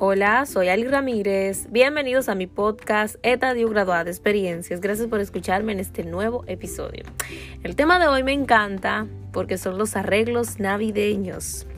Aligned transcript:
Hola, 0.00 0.44
soy 0.44 0.68
Ali 0.68 0.88
Ramírez. 0.88 1.68
Bienvenidos 1.70 2.28
a 2.28 2.34
mi 2.34 2.48
podcast 2.48 3.14
Etadio 3.22 3.68
Graduada 3.68 4.02
de 4.02 4.10
Experiencias. 4.10 4.80
Gracias 4.80 5.06
por 5.06 5.20
escucharme 5.20 5.70
en 5.70 5.78
este 5.78 6.02
nuevo 6.02 6.42
episodio. 6.48 7.04
El 7.62 7.76
tema 7.76 8.00
de 8.00 8.08
hoy 8.08 8.24
me 8.24 8.32
encanta 8.32 9.06
porque 9.32 9.56
son 9.56 9.78
los 9.78 9.94
arreglos 9.94 10.58
navideños. 10.58 11.68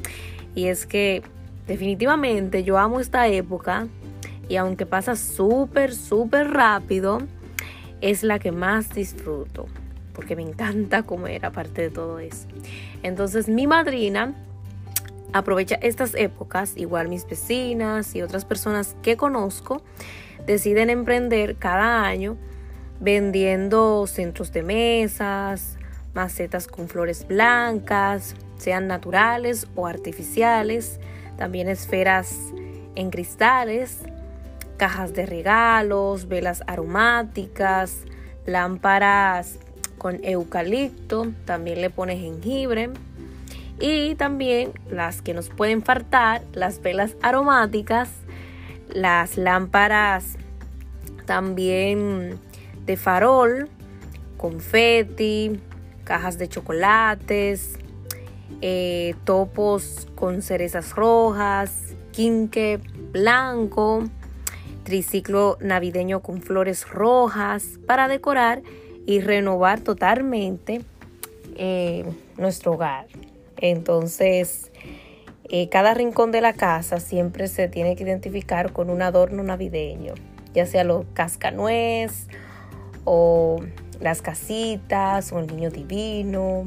Y 0.55 0.69
es 0.69 0.87
que 0.87 1.23
definitivamente 1.67 2.65
yo 2.65 2.79
amo 2.79 3.01
esta 3.01 3.29
época 3.29 3.87
y 4.49 4.57
aunque 4.57 4.87
pasa 4.87 5.15
súper, 5.15 5.95
súper 5.95 6.53
rápido, 6.53 7.19
es 8.01 8.23
la 8.23 8.39
que 8.39 8.51
más 8.51 8.95
disfruto 8.95 9.67
porque 10.15 10.35
me 10.35 10.43
encanta 10.43 11.03
comer 11.03 11.45
aparte 11.45 11.83
de 11.83 11.91
todo 11.91 12.19
eso. 12.19 12.49
Entonces 13.03 13.49
mi 13.49 13.67
madrina 13.67 14.33
aprovecha 15.37 15.77
estas 15.83 16.15
épocas, 16.15 16.77
igual 16.77 17.09
mis 17.09 17.27
vecinas 17.27 18.15
y 18.15 18.23
otras 18.23 18.45
personas 18.45 18.97
que 19.03 19.17
conozco, 19.17 19.83
deciden 20.47 20.91
emprender 20.91 21.57
cada 21.57 22.05
año 22.05 22.37
vendiendo 23.01 24.07
centros 24.07 24.53
de 24.53 24.63
mesas, 24.63 25.77
macetas 26.15 26.67
con 26.67 26.89
flores 26.89 27.27
blancas, 27.29 28.35
sean 28.57 28.87
naturales 28.87 29.67
o 29.75 29.87
artificiales, 29.87 30.99
también 31.37 31.69
esferas 31.69 32.35
en 32.95 33.11
cristales, 33.11 33.99
cajas 34.79 35.13
de 35.13 35.27
regalos, 35.27 36.29
velas 36.29 36.63
aromáticas, 36.67 37.99
lámparas 38.47 39.59
con 39.99 40.25
eucalipto, 40.25 41.33
también 41.45 41.83
le 41.83 41.91
pones 41.91 42.21
jengibre 42.21 42.91
y 43.79 44.15
también 44.15 44.73
las 44.91 45.23
que 45.23 45.35
nos 45.35 45.49
pueden 45.49 45.83
faltar, 45.83 46.43
las 46.53 46.81
velas 46.81 47.17
aromáticas, 47.23 48.11
las 48.89 49.37
lámparas 49.37 50.37
también 51.27 52.39
de 52.87 52.97
farol, 52.97 53.69
confeti, 54.37 55.61
cajas 56.05 56.39
de 56.39 56.49
chocolates, 56.49 57.79
eh, 58.63 59.15
topos 59.25 60.07
con 60.15 60.41
cerezas 60.41 60.95
rojas, 60.95 61.95
quinque 62.13 62.81
blanco, 63.13 64.05
triciclo 64.85 65.59
navideño 65.61 66.21
con 66.21 66.41
flores 66.41 66.89
rojas 66.89 67.79
para 67.87 68.09
decorar 68.09 68.63
y 69.05 69.21
renovar 69.21 69.81
totalmente 69.81 70.83
eh, 71.57 72.05
nuestro 72.39 72.73
hogar. 72.73 73.07
Entonces, 73.59 74.71
eh, 75.49 75.69
cada 75.69 75.95
rincón 75.95 76.33
de 76.33 76.41
la 76.41 76.53
casa 76.53 77.01
siempre 77.01 77.49
se 77.49 77.69
tiene 77.69 77.97
que 77.97 78.05
identificar 78.05 78.73
con 78.73 78.91
un 78.91 79.03
adorno 79.03 79.43
navideño, 79.43 80.15
ya 80.55 80.67
sea 80.67 80.85
los 80.85 81.05
cascanuez 81.15 82.27
o 83.05 83.61
las 84.01 84.23
casitas 84.23 85.33
o 85.33 85.39
el 85.39 85.47
niño 85.47 85.71
divino 85.71 86.65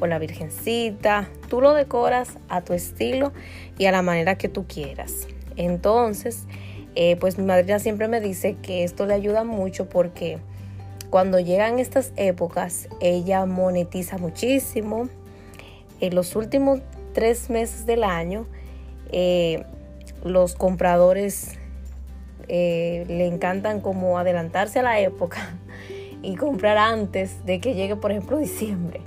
o 0.00 0.06
la 0.06 0.18
virgencita. 0.18 1.28
Tú 1.48 1.60
lo 1.60 1.74
decoras 1.74 2.38
a 2.48 2.62
tu 2.62 2.72
estilo 2.72 3.32
y 3.78 3.86
a 3.86 3.92
la 3.92 4.02
manera 4.02 4.36
que 4.36 4.48
tú 4.48 4.66
quieras. 4.66 5.28
Entonces, 5.56 6.46
eh, 6.94 7.16
pues 7.16 7.38
mi 7.38 7.44
madre 7.44 7.78
siempre 7.78 8.08
me 8.08 8.20
dice 8.20 8.56
que 8.62 8.82
esto 8.82 9.06
le 9.06 9.14
ayuda 9.14 9.44
mucho 9.44 9.88
porque 9.88 10.38
cuando 11.10 11.38
llegan 11.40 11.78
estas 11.78 12.12
épocas, 12.16 12.88
ella 13.00 13.44
monetiza 13.44 14.16
muchísimo. 14.16 15.08
En 16.00 16.14
los 16.14 16.34
últimos 16.36 16.80
tres 17.12 17.50
meses 17.50 17.86
del 17.86 18.04
año, 18.04 18.46
eh, 19.12 19.64
los 20.24 20.54
compradores 20.54 21.58
eh, 22.48 23.04
le 23.08 23.26
encantan 23.26 23.80
como 23.80 24.18
adelantarse 24.18 24.80
a 24.80 24.82
la 24.82 24.98
época 25.00 25.58
y 26.22 26.36
comprar 26.36 26.78
antes 26.78 27.44
de 27.44 27.60
que 27.60 27.74
llegue, 27.74 27.96
por 27.96 28.10
ejemplo, 28.10 28.38
diciembre. 28.38 29.00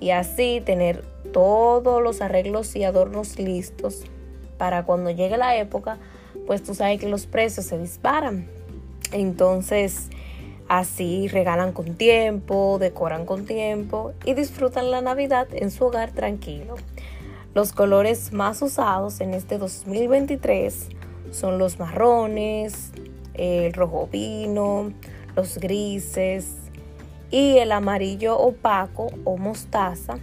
Y 0.00 0.10
así 0.10 0.62
tener 0.64 1.04
todos 1.32 2.02
los 2.02 2.20
arreglos 2.20 2.74
y 2.76 2.84
adornos 2.84 3.38
listos 3.38 4.04
para 4.58 4.84
cuando 4.84 5.10
llegue 5.10 5.36
la 5.36 5.56
época, 5.56 5.98
pues 6.46 6.62
tú 6.62 6.74
sabes 6.74 7.00
que 7.00 7.08
los 7.08 7.26
precios 7.26 7.66
se 7.66 7.78
disparan. 7.78 8.48
Entonces, 9.12 10.10
Así 10.68 11.28
regalan 11.28 11.72
con 11.72 11.94
tiempo, 11.94 12.78
decoran 12.80 13.26
con 13.26 13.44
tiempo 13.44 14.12
y 14.24 14.34
disfrutan 14.34 14.90
la 14.90 15.02
Navidad 15.02 15.46
en 15.52 15.70
su 15.70 15.84
hogar 15.84 16.12
tranquilo. 16.12 16.76
Los 17.54 17.72
colores 17.72 18.32
más 18.32 18.62
usados 18.62 19.20
en 19.20 19.34
este 19.34 19.58
2023 19.58 20.88
son 21.30 21.58
los 21.58 21.78
marrones, 21.78 22.92
el 23.34 23.72
rojo 23.72 24.08
vino, 24.10 24.92
los 25.36 25.58
grises 25.58 26.54
y 27.30 27.58
el 27.58 27.72
amarillo 27.72 28.38
opaco 28.38 29.08
o 29.24 29.36
mostaza. 29.36 30.18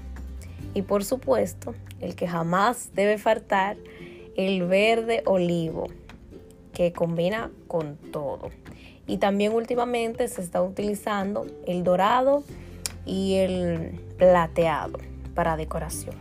Y 0.74 0.82
por 0.82 1.04
supuesto, 1.04 1.76
el 2.00 2.16
que 2.16 2.28
jamás 2.28 2.92
debe 2.96 3.18
faltar, 3.18 3.78
el 4.36 4.64
verde 4.64 5.22
olivo, 5.26 5.88
que 6.74 6.94
combina 6.94 7.52
con 7.68 7.96
todo. 7.96 8.50
Y 9.08 9.18
también 9.18 9.54
últimamente 9.54 10.28
se 10.28 10.42
está 10.42 10.62
utilizando 10.62 11.46
el 11.66 11.84
dorado 11.84 12.44
y 13.06 13.36
el 13.36 14.00
plateado 14.18 15.00
para 15.34 15.58
decoración. 15.58 16.16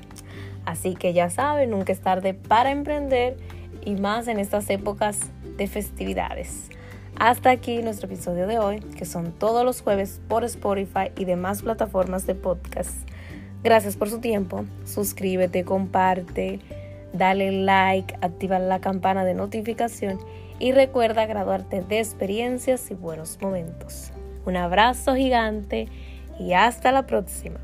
Así 0.65 0.95
que 0.95 1.13
ya 1.13 1.31
saben, 1.31 1.71
nunca 1.71 1.93
es 1.93 2.01
tarde 2.01 2.35
para 2.35 2.71
emprender 2.71 3.37
y 3.85 3.95
más 3.95 4.29
en 4.29 4.39
estas 4.39 4.69
épocas 4.71 5.19
de 5.57 5.67
festividades. 5.67 6.69
Hasta 7.17 7.51
aquí 7.51 7.83
nuestro 7.83 8.07
episodio 8.07 8.47
de 8.47 8.59
hoy, 8.59 8.81
que 8.81 9.05
son 9.05 9.33
todos 9.33 9.65
los 9.65 9.83
jueves 9.83 10.21
por 10.29 10.45
Spotify 10.45 11.11
y 11.17 11.25
demás 11.25 11.63
plataformas 11.63 12.27
de 12.27 12.35
podcast. 12.35 13.09
Gracias 13.63 13.97
por 13.97 14.09
su 14.09 14.21
tiempo. 14.21 14.65
Suscríbete, 14.85 15.65
comparte, 15.65 16.61
dale 17.13 17.53
like, 17.53 18.15
activa 18.21 18.59
la 18.59 18.81
campana 18.81 19.25
de 19.25 19.35
notificación 19.35 20.19
y 20.59 20.73
recuerda 20.73 21.27
graduarte 21.27 21.83
de 21.83 21.99
experiencias 21.99 22.91
y 22.91 22.95
buenos 22.95 23.39
momentos. 23.41 24.13
Un 24.45 24.57
abrazo 24.57 25.15
gigante 25.15 25.89
y 26.39 26.53
hasta 26.53 26.93
la 26.93 27.07
próxima. 27.07 27.61